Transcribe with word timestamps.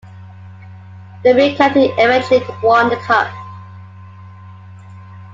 Derby 1.23 1.55
County 1.55 1.93
eventually 1.99 2.41
won 2.63 2.89
the 2.89 2.95
Cup. 3.05 3.27